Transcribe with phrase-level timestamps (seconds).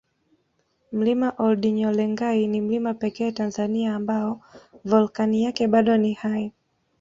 [0.91, 4.41] Mlima oldinyolengai ni mlima pekee Tanzania ambao
[4.85, 6.53] volkani yake bado ni hai